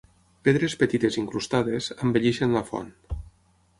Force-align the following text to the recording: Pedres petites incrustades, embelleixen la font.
Pedres 0.47 0.75
petites 0.83 1.19
incrustades, 1.23 1.91
embelleixen 2.07 2.57
la 2.59 2.65
font. 2.71 2.91